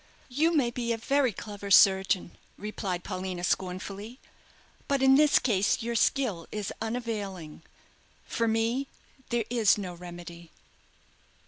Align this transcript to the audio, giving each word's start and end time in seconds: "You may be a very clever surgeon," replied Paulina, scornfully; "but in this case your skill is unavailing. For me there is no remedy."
"You 0.29 0.55
may 0.55 0.71
be 0.71 0.91
a 0.91 0.97
very 0.97 1.31
clever 1.31 1.69
surgeon," 1.69 2.31
replied 2.57 3.03
Paulina, 3.03 3.43
scornfully; 3.43 4.17
"but 4.87 5.03
in 5.03 5.13
this 5.13 5.37
case 5.37 5.83
your 5.83 5.93
skill 5.93 6.47
is 6.51 6.73
unavailing. 6.81 7.61
For 8.25 8.47
me 8.47 8.87
there 9.29 9.45
is 9.51 9.77
no 9.77 9.93
remedy." 9.93 10.49